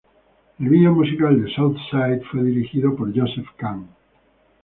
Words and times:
El 0.59 0.67
video 0.69 0.93
musical 0.95 1.37
de 1.43 1.53
"South 1.53 1.77
side" 1.91 2.23
fue 2.31 2.41
dirigido 2.43 2.95
por 2.95 3.13
Joseph 3.15 3.51
Kahn. 3.55 3.85